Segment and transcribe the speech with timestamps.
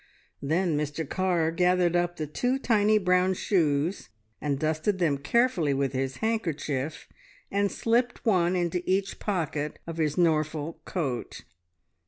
[0.41, 4.09] Then Mr Carr gathered up the two tiny brown shoes
[4.41, 7.07] and dusted them carefully with his handkerchief,
[7.51, 11.43] and slipped one into each pocket of his Norfolk coat.